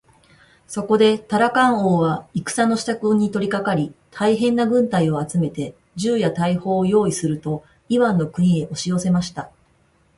[0.65, 9.51] そこでタラカン王は戦のしたくに取りかかり、大へんな軍隊を集めて、銃や大砲をよういすると、イワンの国へおしよせました。